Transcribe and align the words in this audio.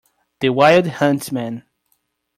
The 0.39 0.49
wild 0.49 0.87
huntsman. 0.87 1.63